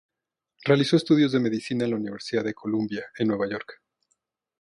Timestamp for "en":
1.83-1.91, 3.19-3.27